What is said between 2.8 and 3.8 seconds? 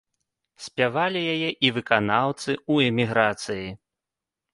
эміграцыі.